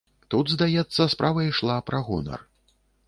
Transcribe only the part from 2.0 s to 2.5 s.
гонар.